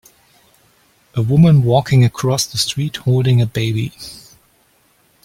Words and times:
A 1.13 1.21
woman 1.21 1.61
walking 1.61 2.03
across 2.03 2.47
the 2.47 2.57
street 2.57 2.95
holding 2.95 3.39
a 3.39 3.45
baby. 3.45 3.93